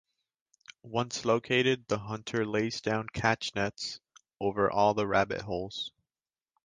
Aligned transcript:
Once 0.81 1.25
located 1.25 1.87
the 1.87 1.99
hunter 1.99 2.43
lays 2.43 2.81
down 2.81 3.07
catch-nets 3.13 3.99
over 4.39 4.67
all 4.71 4.95
the 4.95 5.05
rabbit 5.05 5.41
holes. 5.41 5.91